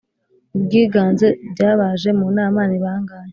ubwiganze 0.55 1.27
byabaje 1.51 2.09
mu 2.19 2.27
nama 2.37 2.61
nibangahe 2.69 3.29